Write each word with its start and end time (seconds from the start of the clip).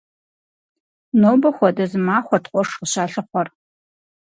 Нобэ 1.21 1.49
хуэдэ 1.55 1.85
зы 1.91 1.99
махуэт 2.05 2.45
къуэш 2.51 2.69
къыщалъыхъуэр. 2.79 3.47